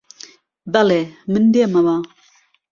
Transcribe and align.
بەڵێ، 0.73 1.01
من 1.31 1.43
دێمەوە 1.53 1.97